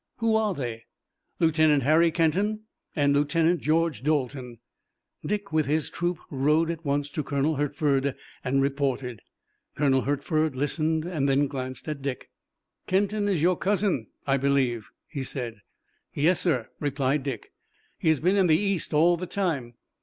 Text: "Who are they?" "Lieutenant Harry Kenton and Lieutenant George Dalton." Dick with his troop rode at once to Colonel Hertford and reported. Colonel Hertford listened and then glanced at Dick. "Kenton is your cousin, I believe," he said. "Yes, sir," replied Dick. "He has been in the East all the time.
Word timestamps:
"Who 0.17 0.35
are 0.35 0.55
they?" 0.55 0.85
"Lieutenant 1.39 1.83
Harry 1.83 2.09
Kenton 2.09 2.61
and 2.95 3.13
Lieutenant 3.13 3.61
George 3.61 4.01
Dalton." 4.01 4.57
Dick 5.23 5.53
with 5.53 5.67
his 5.67 5.91
troop 5.91 6.17
rode 6.31 6.71
at 6.71 6.83
once 6.83 7.07
to 7.11 7.21
Colonel 7.23 7.57
Hertford 7.57 8.15
and 8.43 8.63
reported. 8.63 9.21
Colonel 9.75 10.01
Hertford 10.01 10.55
listened 10.55 11.05
and 11.05 11.29
then 11.29 11.45
glanced 11.45 11.87
at 11.87 12.01
Dick. 12.01 12.31
"Kenton 12.87 13.29
is 13.29 13.43
your 13.43 13.55
cousin, 13.57 14.07
I 14.25 14.37
believe," 14.37 14.89
he 15.07 15.21
said. 15.21 15.61
"Yes, 16.11 16.39
sir," 16.39 16.71
replied 16.79 17.21
Dick. 17.21 17.51
"He 17.99 18.07
has 18.07 18.19
been 18.19 18.37
in 18.37 18.47
the 18.47 18.57
East 18.57 18.95
all 18.95 19.17
the 19.17 19.27
time. 19.27 19.75